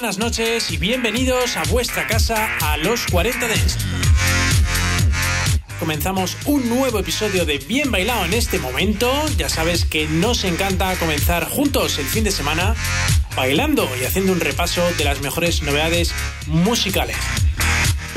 [0.00, 3.76] Buenas noches y bienvenidos a vuestra casa a los 40 Dents.
[5.80, 9.10] Comenzamos un nuevo episodio de Bien Bailado en este momento.
[9.36, 12.76] Ya sabes que nos encanta comenzar juntos el fin de semana
[13.34, 16.14] bailando y haciendo un repaso de las mejores novedades
[16.46, 17.16] musicales.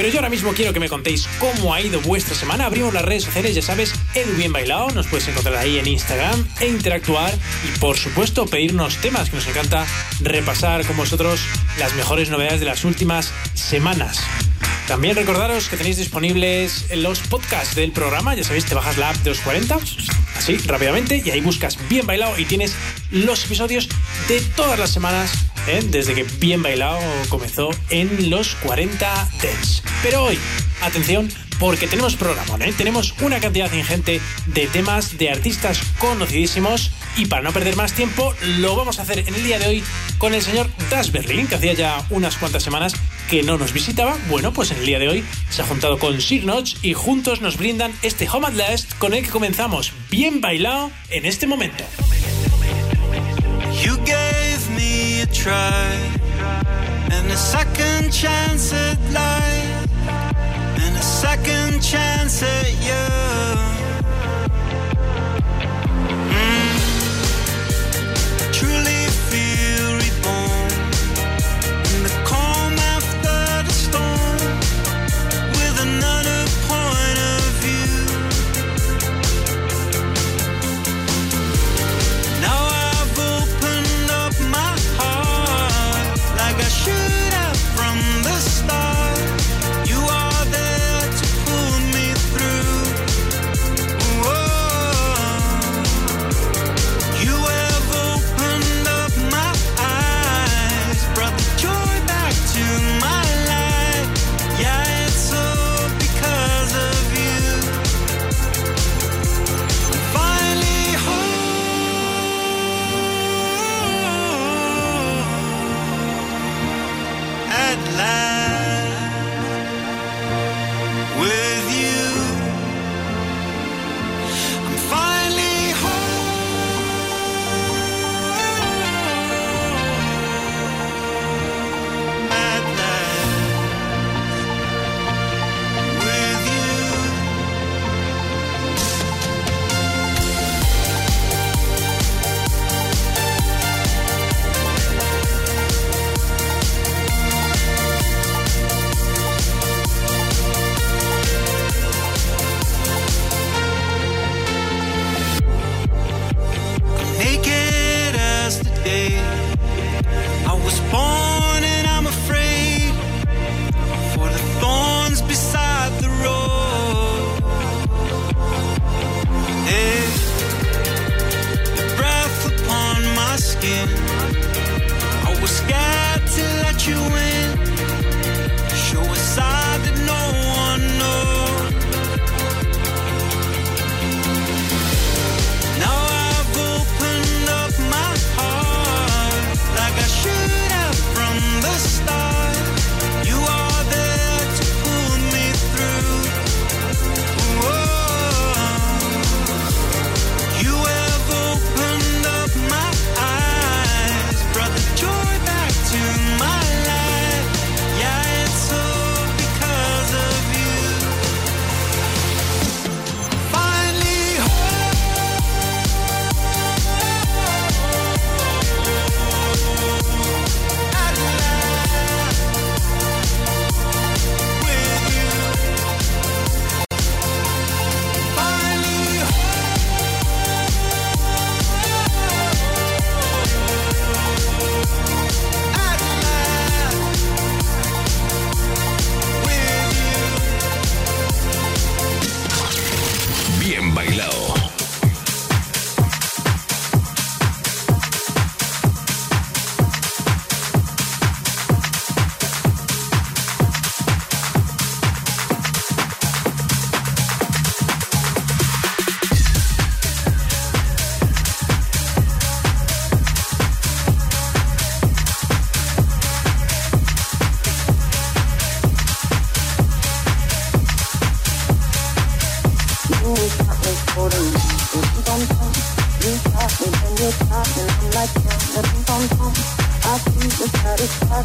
[0.02, 2.66] Pero yo ahora mismo quiero que me contéis cómo ha ido vuestra semana.
[2.66, 4.90] Abrimos las redes sociales, ya sabes, Edu Bien Bailado.
[4.96, 7.32] Nos puedes encontrar ahí en Instagram e interactuar.
[7.64, 9.86] Y por supuesto, pedirnos temas que nos encanta
[10.22, 11.42] repasar con vosotros
[11.78, 14.20] las mejores novedades de las últimas semanas.
[14.88, 18.34] También recordaros que tenéis disponibles los podcasts del programa.
[18.34, 19.78] Ya sabéis, te bajas la app de los 40,
[20.36, 22.76] así rápidamente, y ahí buscas Bien Bailado y tienes
[23.12, 23.90] los episodios
[24.28, 25.32] de todas las semanas,
[25.68, 25.82] ¿eh?
[25.90, 29.84] desde que Bien Bailado comenzó en los 40 Dents.
[30.02, 30.40] Pero hoy,
[30.82, 32.74] atención, porque tenemos programa, ¿eh?
[32.76, 38.34] tenemos una cantidad ingente de temas de artistas conocidísimos y para no perder más tiempo
[38.58, 39.84] lo vamos a hacer en el día de hoy
[40.18, 42.94] con el señor Das Berlin, que hacía ya unas cuantas semanas
[43.30, 44.18] que no nos visitaba.
[44.30, 47.42] Bueno, pues en el día de hoy se ha juntado con Sir Notch y juntos
[47.42, 51.84] nos brindan este Home at Last con el que comenzamos bien bailado en este momento.
[54.06, 55.94] Gave me a try
[57.12, 59.88] and a second chance at life
[60.84, 63.81] and a second chance at you.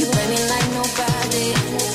[0.00, 1.93] you play me like nobody.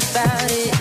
[0.00, 0.71] 40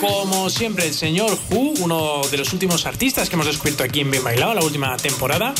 [0.00, 4.10] como siempre, el señor Hu, uno de los últimos artistas que hemos descubierto aquí en
[4.10, 5.54] Bien Bailado, la última temporada.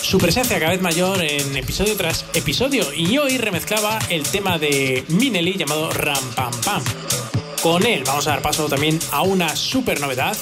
[0.00, 5.04] Su presencia cada vez mayor en episodio tras episodio y hoy remezclaba el tema de
[5.08, 6.82] Minelli llamado Ram Pam Pam.
[7.62, 10.36] Con él vamos a dar paso también a una super novedad.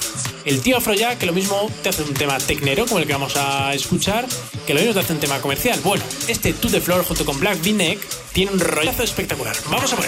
[0.45, 3.37] El tío Afrojack, que lo mismo te hace un tema tecnero, como el que vamos
[3.37, 4.26] a escuchar,
[4.67, 5.81] que lo mismo te hace un tema comercial.
[5.83, 7.99] Bueno, este To The Floor junto con Black V-Neck
[8.33, 9.57] tiene un rollazo espectacular.
[9.71, 10.05] Vamos a por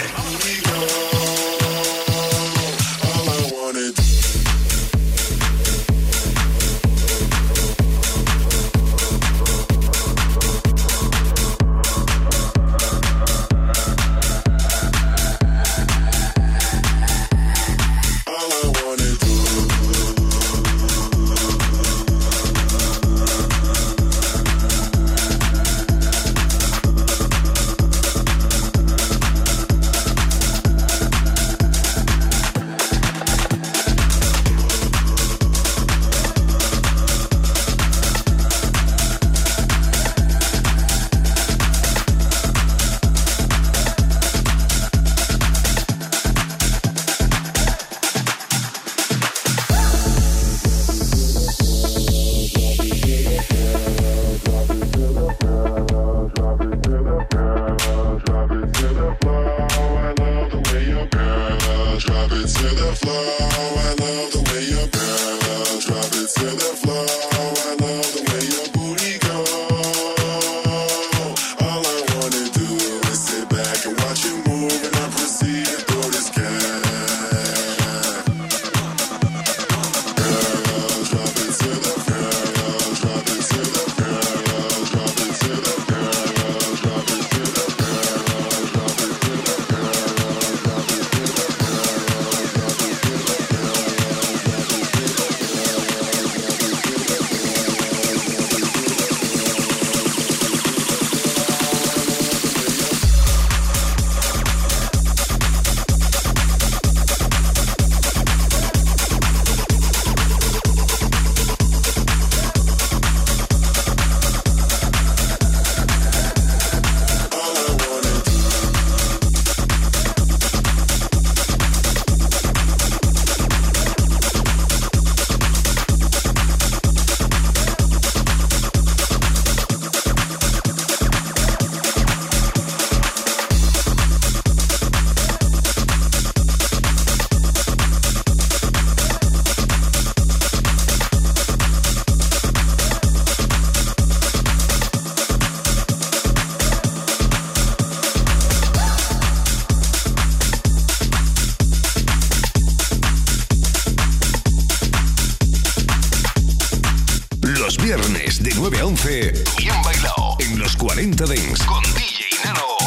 [157.68, 162.77] Los viernes de 9 a 11, bien bailado en los 40 Dents con DJ Nano.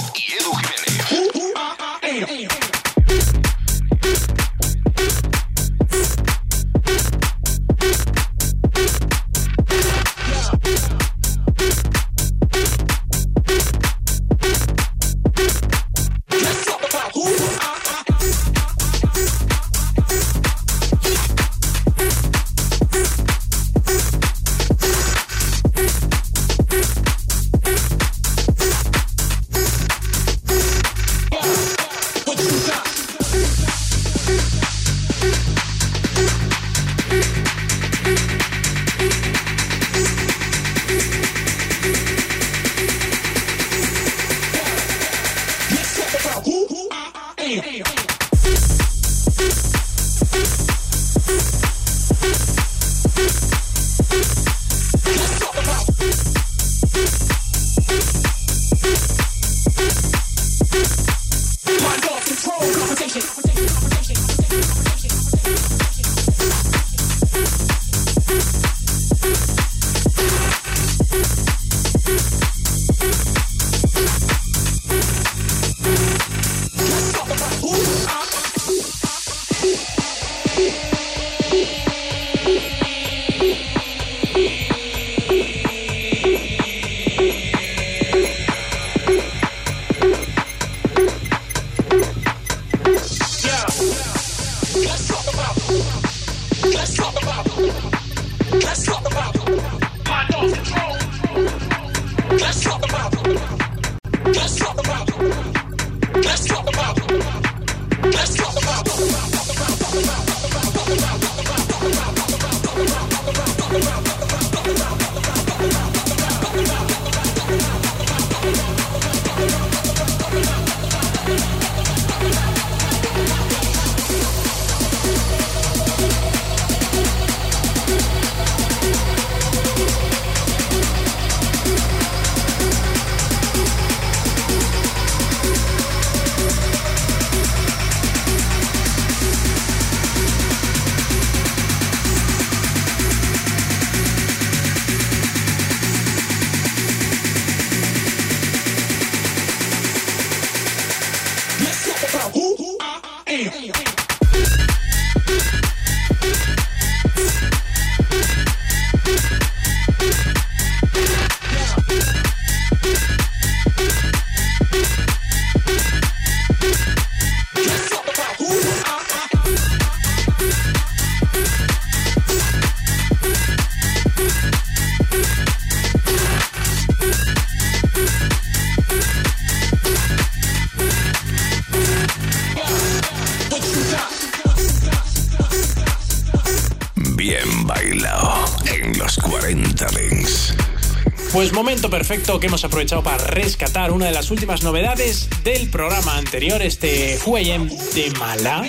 [191.91, 197.19] Perfecto que hemos aprovechado para rescatar una de las últimas novedades del programa anterior, este
[197.25, 198.63] Hueyem de Mala,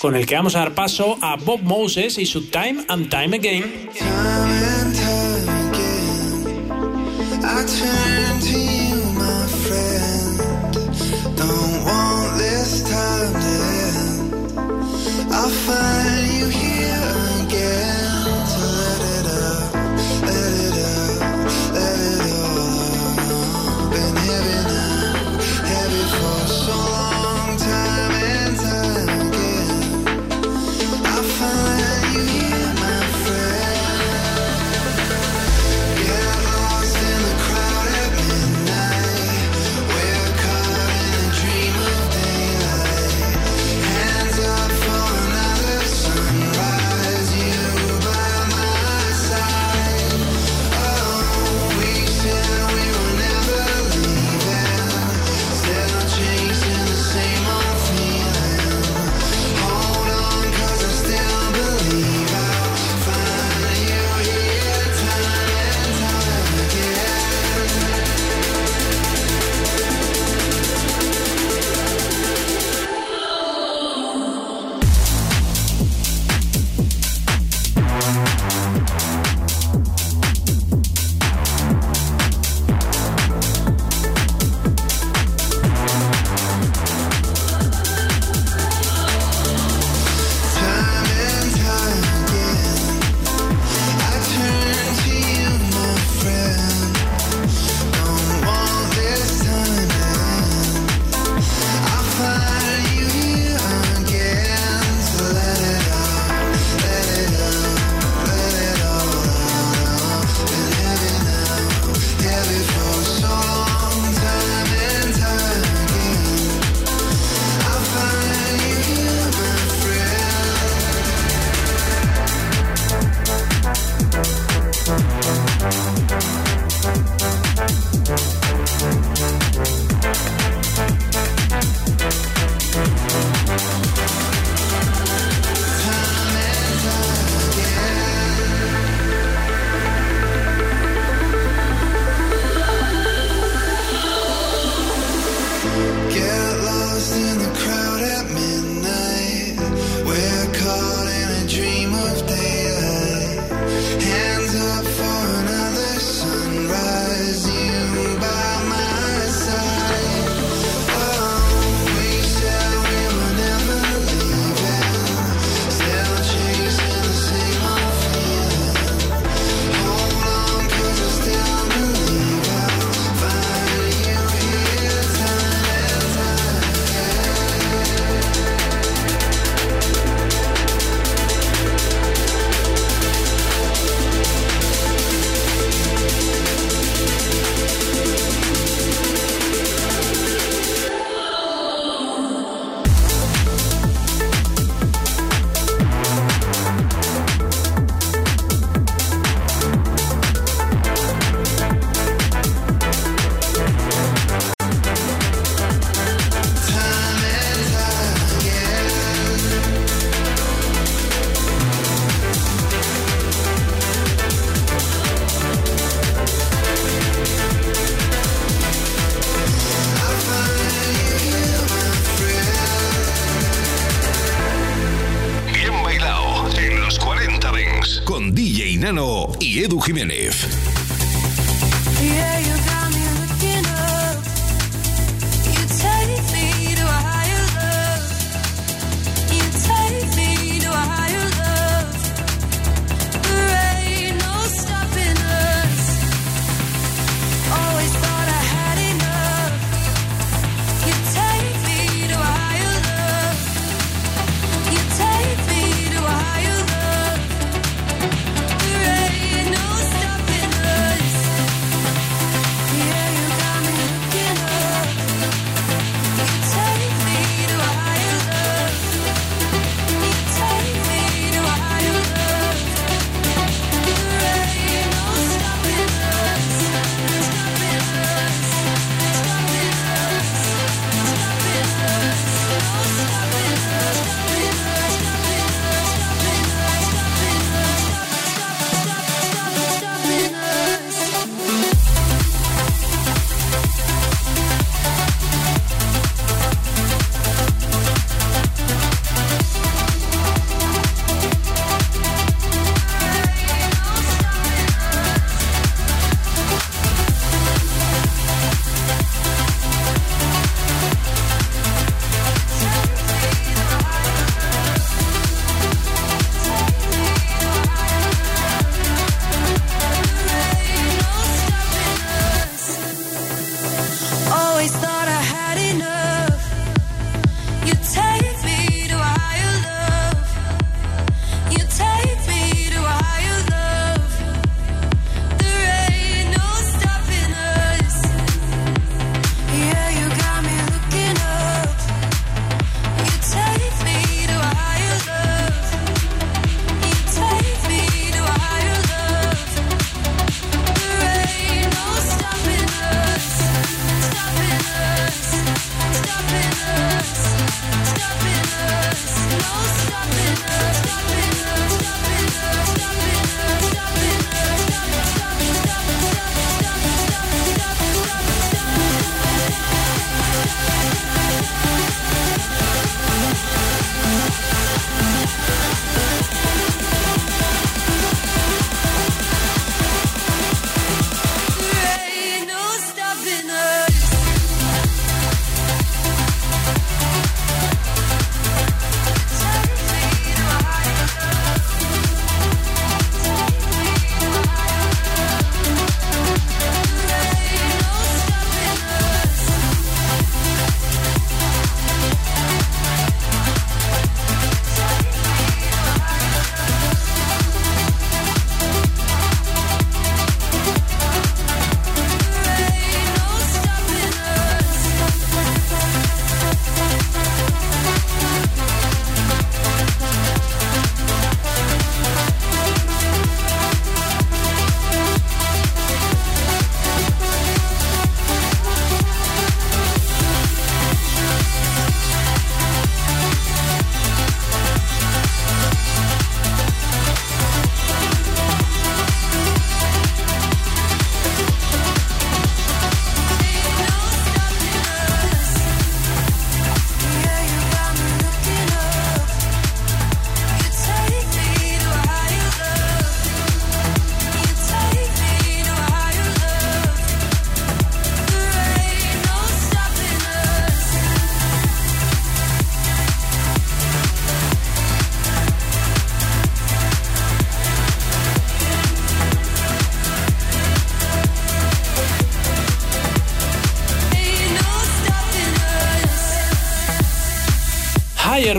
[0.00, 3.36] con el que vamos a dar paso a Bob Moses y su Time and Time
[3.36, 3.81] Again.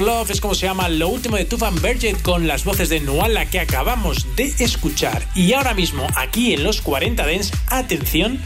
[0.02, 3.46] Love es como se llama lo último de Tufan Berget con las voces de Nuala
[3.46, 5.28] que acabamos de escuchar.
[5.36, 8.40] Y ahora mismo, aquí en los 40 Dens, atención,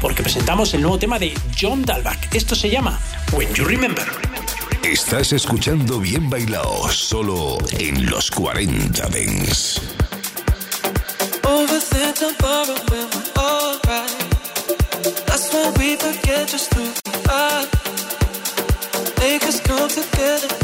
[0.00, 2.34] porque presentamos el nuevo tema de John Dalbach.
[2.34, 3.00] Esto se llama
[3.32, 4.06] When You Remember.
[4.82, 9.80] Estás escuchando Bien Bailado solo en los 40 Dens.
[19.18, 20.57] Make us come together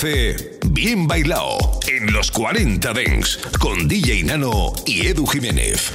[0.00, 5.92] 14, Bien Bailao, en los 40 Dens, con DJ Nano y Edu Jiménez.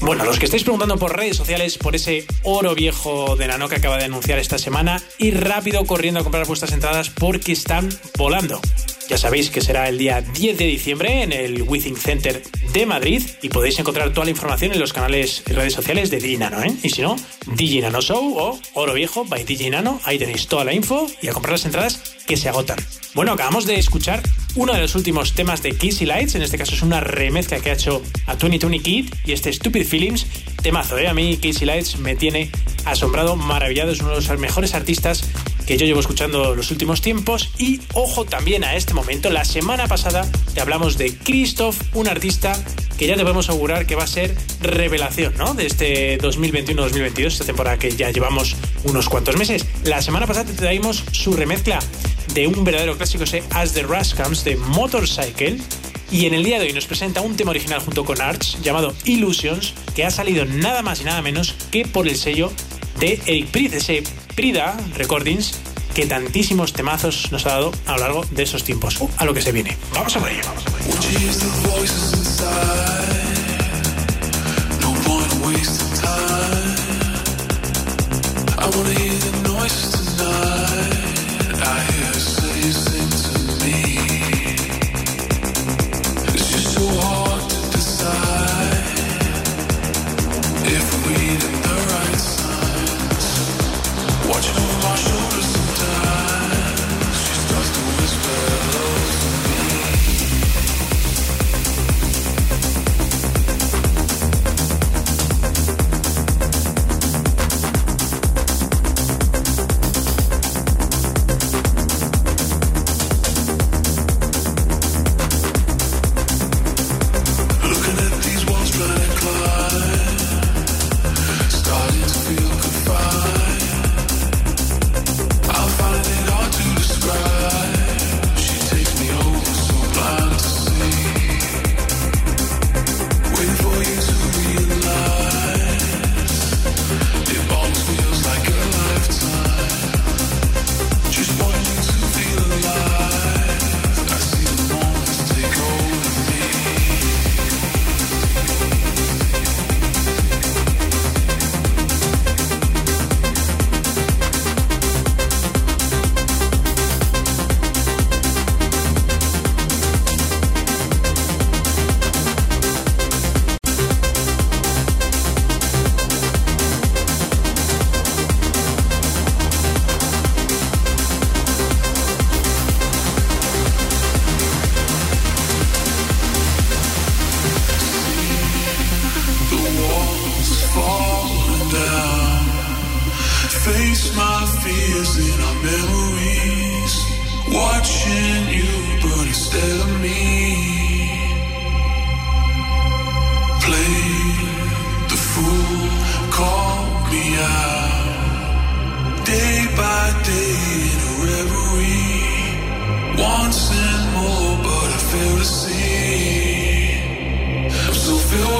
[0.00, 3.76] Bueno, los que estáis preguntando por redes sociales por ese oro viejo de Nano que
[3.76, 8.60] acaba de anunciar esta semana, y rápido corriendo a comprar vuestras entradas porque están volando.
[9.08, 12.42] Ya sabéis que será el día 10 de diciembre en el Withing Center
[12.74, 16.18] de Madrid y podéis encontrar toda la información en los canales y redes sociales de
[16.18, 16.74] DJ Nano, ¿eh?
[16.82, 17.16] Y si no,
[17.46, 21.28] DJ Nano Show o Oro Viejo by DJ Nano, ahí tenéis toda la info y
[21.28, 22.76] a comprar las entradas que se agotan.
[23.14, 24.22] Bueno, acabamos de escuchar
[24.56, 27.70] uno de los últimos temas de Kissy Lights, en este caso es una remezcla que
[27.70, 30.26] ha hecho a 2020 Kid y este Stupid Feelings,
[30.62, 31.08] temazo, ¿eh?
[31.08, 32.50] A mí Kissy Lights me tiene
[32.84, 35.24] asombrado, maravillado, es uno de los mejores artistas
[35.68, 37.50] que yo llevo escuchando los últimos tiempos.
[37.58, 42.58] Y ojo también a este momento, la semana pasada te hablamos de Christoph, un artista
[42.96, 45.52] que ya te podemos augurar que va a ser revelación ¿no?
[45.52, 49.66] de este 2021-2022, esta temporada que ya llevamos unos cuantos meses.
[49.84, 51.80] La semana pasada te traímos su remezcla
[52.32, 55.58] de un verdadero clásico, ese As the Rush Comes de Motorcycle.
[56.10, 58.94] Y en el día de hoy nos presenta un tema original junto con Arch llamado
[59.04, 62.50] Illusions, que ha salido nada más y nada menos que por el sello
[62.98, 64.02] de Eric Pryd, ese
[64.34, 65.52] Prida Recordings
[65.94, 69.00] que tantísimos temazos nos ha dado a lo largo de esos tiempos.
[69.00, 69.76] Uh, a lo que se viene.
[69.92, 70.42] Vamos a por ello.
[70.44, 70.80] Vamos a por
[71.10, 71.28] ello.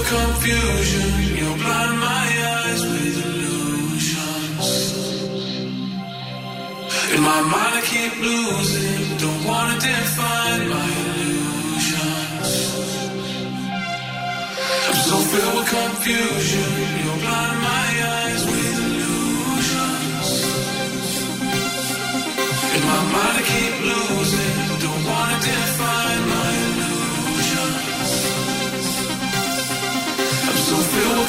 [0.09, 4.69] confusion, you blind my eyes with illusions.
[7.15, 9.19] In my mind, I keep losing.
[9.19, 12.51] Don't wanna define my illusions.
[14.89, 16.71] I'm so filled with confusion,
[17.03, 20.29] you blind my eyes with illusions.
[22.77, 24.08] In my mind, I keep losing.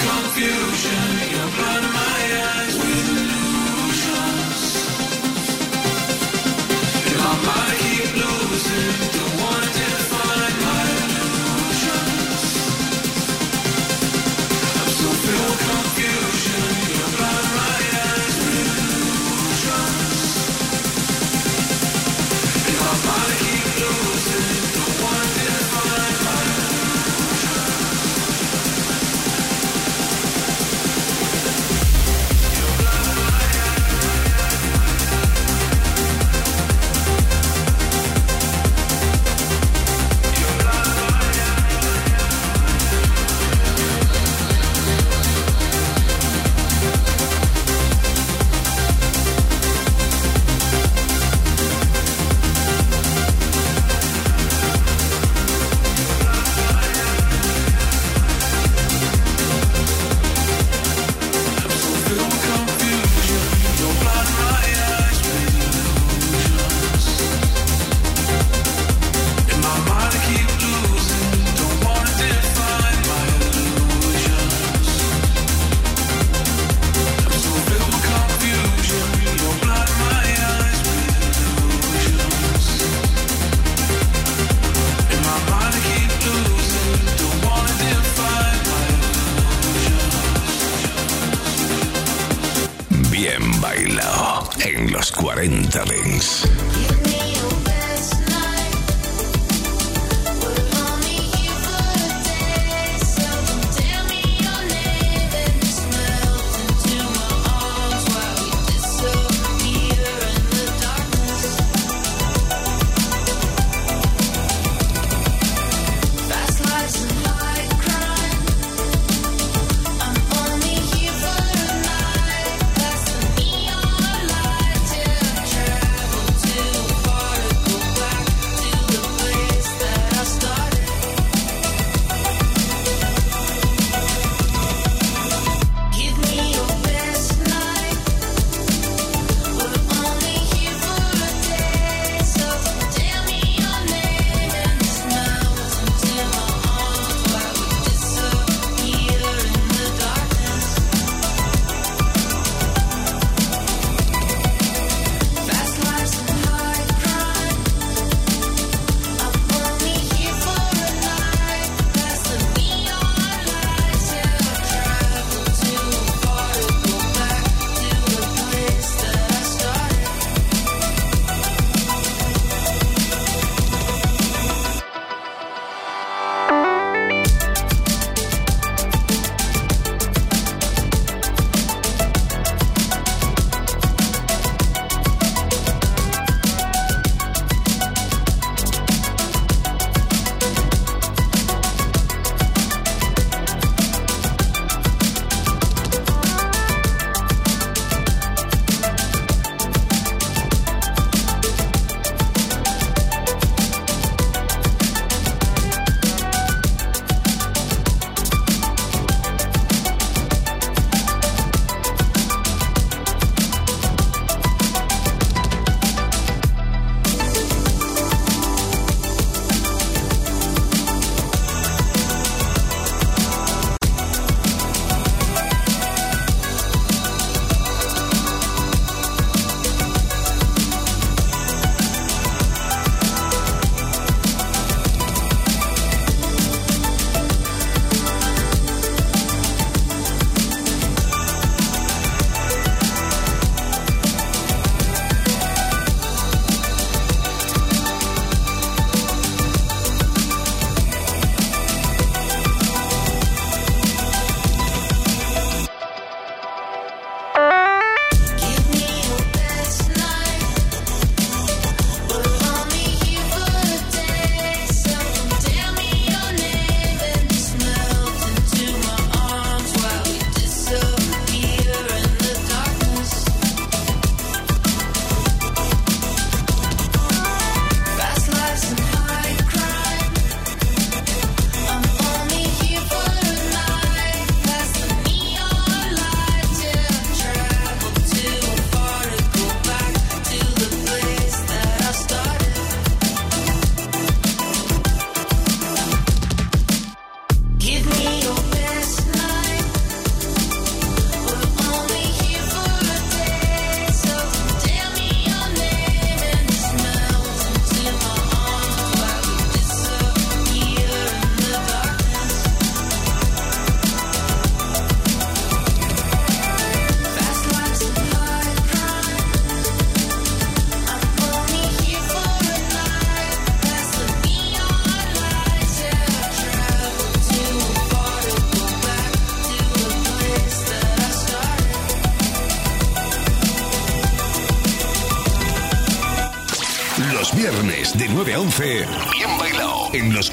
[0.01, 1.88] confusion, your blood.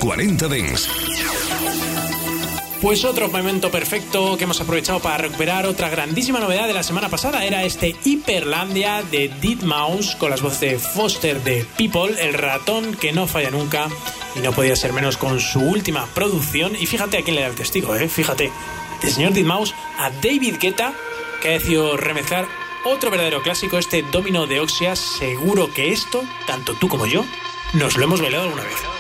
[0.07, 0.89] 40 Dents.
[2.81, 7.09] Pues otro momento perfecto que hemos aprovechado para recuperar otra grandísima novedad de la semana
[7.09, 12.35] pasada era este Hiperlandia de Dead Mouse con las voces de Foster de People, el
[12.35, 13.89] ratón que no falla nunca
[14.37, 16.77] y no podía ser menos con su última producción.
[16.77, 18.09] Y fíjate a quién le da el testigo, ¿eh?
[18.09, 18.53] fíjate,
[19.03, 20.95] del señor Dead Mouse a David Guetta
[21.43, 22.47] que ha decidido remezclar
[22.85, 25.01] otro verdadero clásico, este Domino de Oxias.
[25.01, 27.25] Seguro que esto, tanto tú como yo,
[27.73, 28.96] nos lo hemos bailado alguna vez.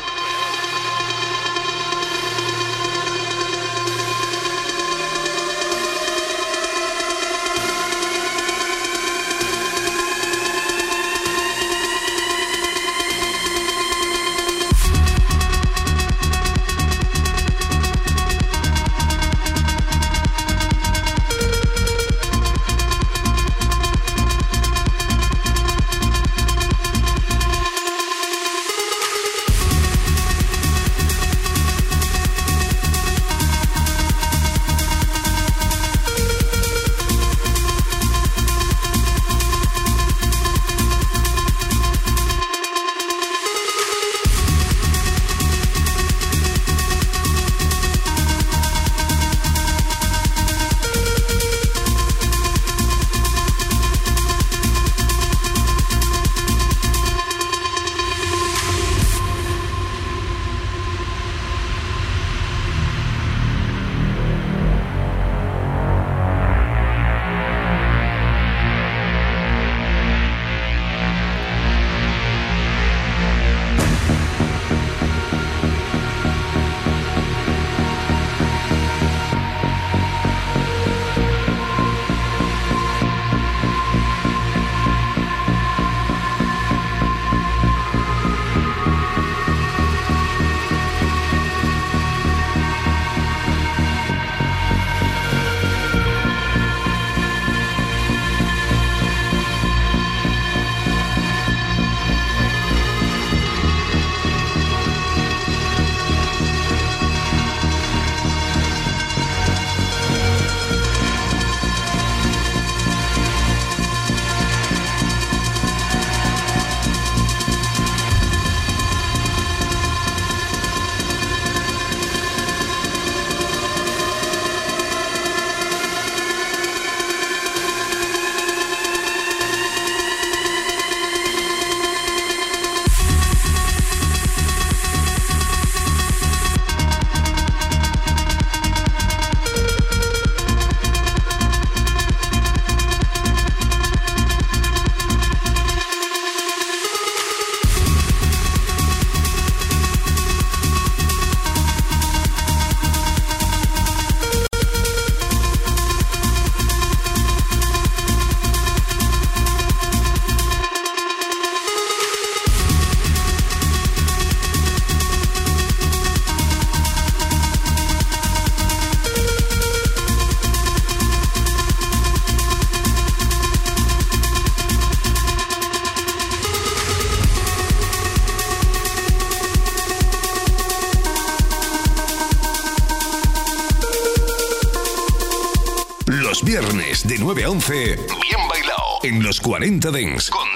[187.48, 190.55] 11, bien bailado en los 40 Dents con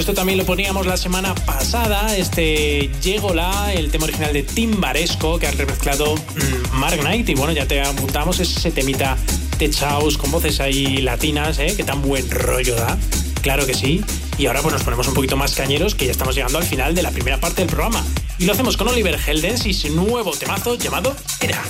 [0.00, 5.46] esto también lo poníamos la semana pasada, este Llegola, el tema original de Timbaresco que
[5.46, 9.18] ha remezclado mm, Mark Knight y bueno, ya te apuntamos ese temita
[9.58, 11.74] de Chaos con voces ahí latinas, ¿eh?
[11.76, 12.96] que tan buen rollo da.
[13.42, 14.02] Claro que sí.
[14.38, 16.94] Y ahora pues nos ponemos un poquito más cañeros que ya estamos llegando al final
[16.94, 18.02] de la primera parte del programa.
[18.38, 21.62] Y lo hacemos con Oliver Heldens y su nuevo temazo llamado Era.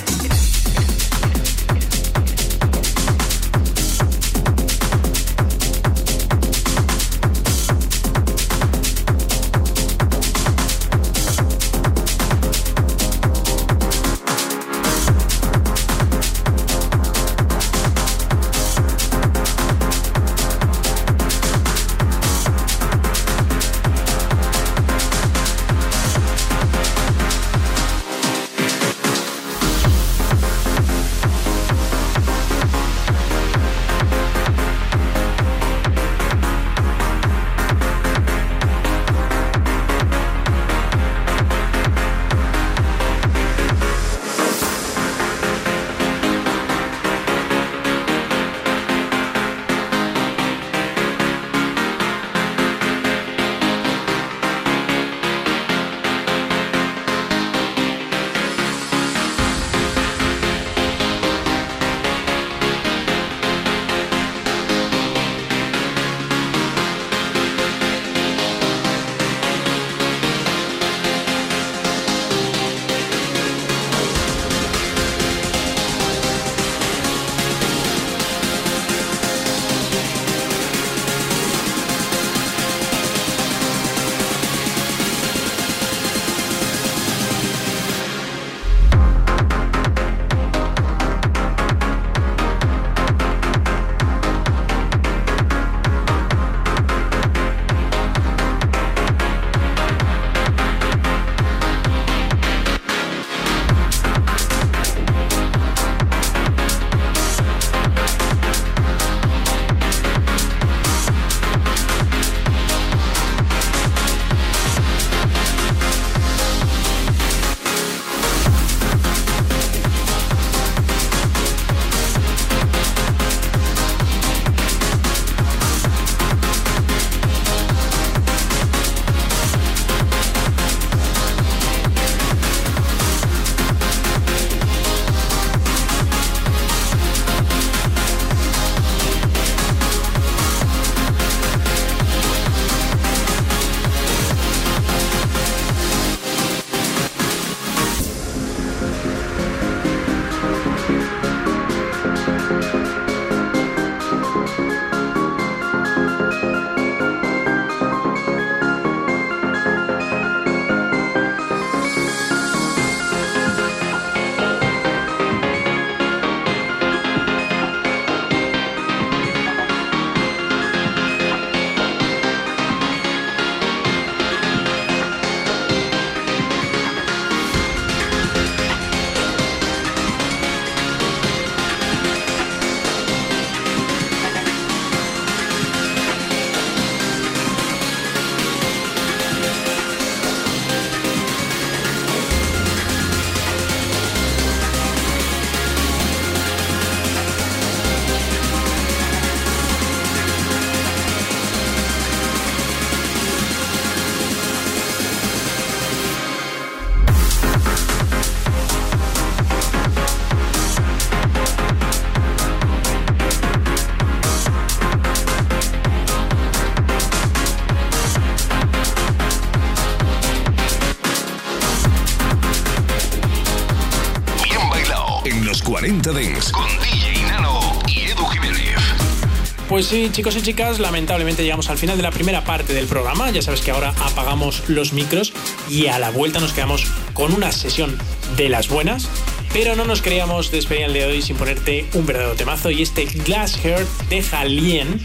[229.69, 233.31] Pues sí, chicos y chicas, lamentablemente llegamos al final de la primera parte del programa.
[233.31, 235.31] Ya sabes que ahora apagamos los micros
[235.69, 237.97] y a la vuelta nos quedamos con una sesión
[238.35, 239.07] de las buenas.
[239.53, 242.81] Pero no nos queríamos despedir el día de hoy sin ponerte un verdadero temazo y
[242.81, 244.99] este Glass Heart de Jalien,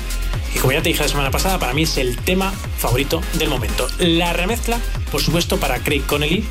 [0.52, 3.50] que como ya te dije la semana pasada, para mí es el tema favorito del
[3.50, 3.86] momento.
[3.98, 4.80] La remezcla,
[5.12, 6.44] por supuesto, para Craig Connelly,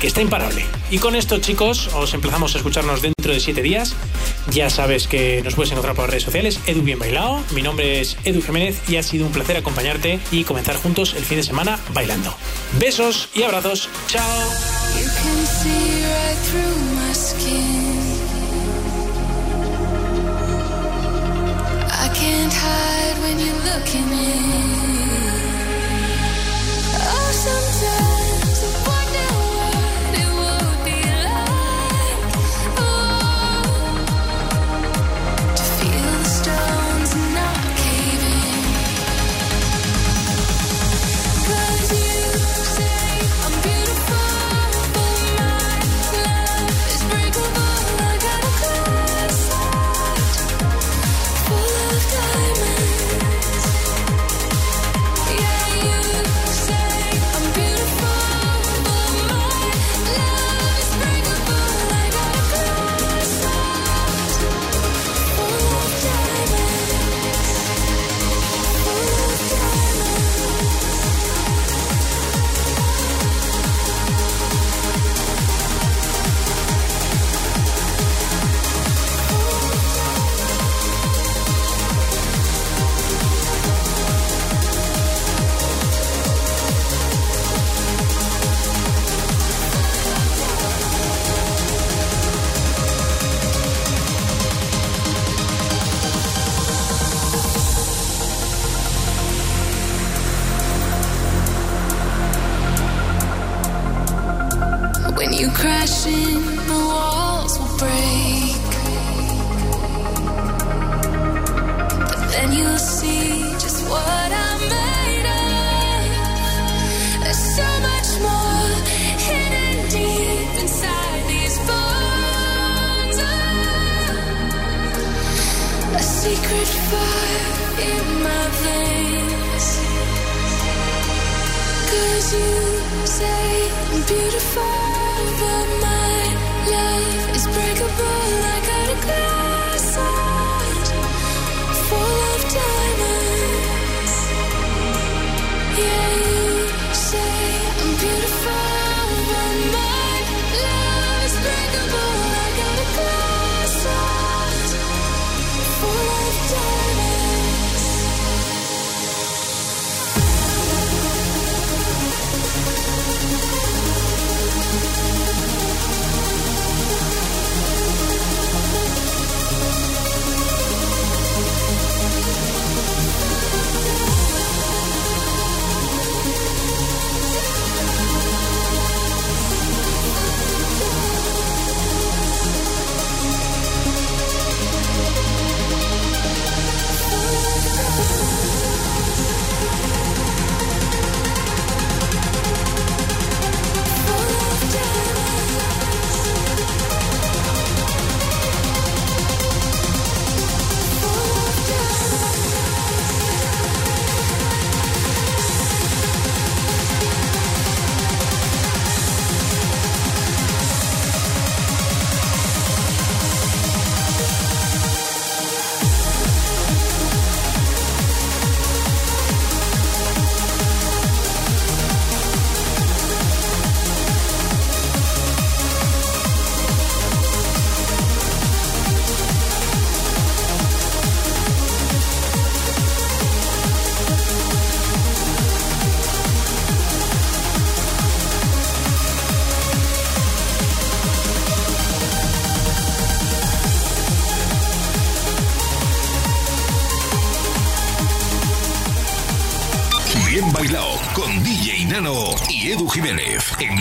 [0.00, 0.64] que está imparable.
[0.90, 3.94] Y con esto, chicos, os empezamos a escucharnos dentro de siete días.
[4.50, 7.42] Ya sabes que nos puedes encontrar por redes sociales, Edu Bien Bailado.
[7.50, 11.24] Mi nombre es Edu Jiménez y ha sido un placer acompañarte y comenzar juntos el
[11.24, 12.34] fin de semana bailando.
[12.78, 13.88] Besos y abrazos.
[14.08, 14.24] Chao.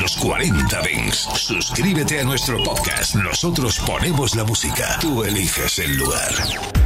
[0.07, 1.27] Los 40 Dents.
[1.35, 3.15] Suscríbete a nuestro podcast.
[3.15, 4.97] Nosotros ponemos la música.
[5.01, 6.76] Tú eliges el lugar.